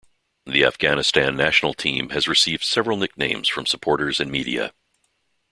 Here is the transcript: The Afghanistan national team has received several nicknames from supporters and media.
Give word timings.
The 0.47 0.65
Afghanistan 0.65 1.35
national 1.35 1.75
team 1.75 2.09
has 2.09 2.27
received 2.27 2.63
several 2.63 2.97
nicknames 2.97 3.47
from 3.47 3.67
supporters 3.67 4.19
and 4.19 4.31
media. 4.31 4.73